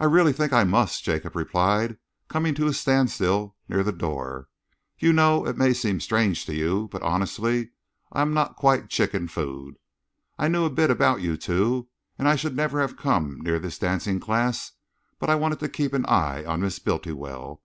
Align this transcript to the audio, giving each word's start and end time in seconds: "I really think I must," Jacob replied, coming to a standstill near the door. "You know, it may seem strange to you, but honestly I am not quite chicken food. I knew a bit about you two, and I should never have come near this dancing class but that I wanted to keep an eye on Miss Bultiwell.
"I 0.00 0.04
really 0.06 0.32
think 0.32 0.54
I 0.54 0.64
must," 0.64 1.04
Jacob 1.04 1.36
replied, 1.36 1.98
coming 2.28 2.54
to 2.54 2.66
a 2.66 2.72
standstill 2.72 3.56
near 3.68 3.82
the 3.82 3.92
door. 3.92 4.48
"You 4.98 5.12
know, 5.12 5.46
it 5.46 5.58
may 5.58 5.74
seem 5.74 6.00
strange 6.00 6.46
to 6.46 6.54
you, 6.54 6.88
but 6.90 7.02
honestly 7.02 7.72
I 8.10 8.22
am 8.22 8.32
not 8.32 8.56
quite 8.56 8.88
chicken 8.88 9.28
food. 9.28 9.74
I 10.38 10.48
knew 10.48 10.64
a 10.64 10.70
bit 10.70 10.90
about 10.90 11.20
you 11.20 11.36
two, 11.36 11.88
and 12.18 12.26
I 12.26 12.36
should 12.36 12.56
never 12.56 12.80
have 12.80 12.96
come 12.96 13.42
near 13.42 13.58
this 13.58 13.78
dancing 13.78 14.18
class 14.18 14.72
but 15.18 15.26
that 15.26 15.32
I 15.32 15.36
wanted 15.36 15.60
to 15.60 15.68
keep 15.68 15.92
an 15.92 16.06
eye 16.06 16.42
on 16.46 16.62
Miss 16.62 16.78
Bultiwell. 16.78 17.60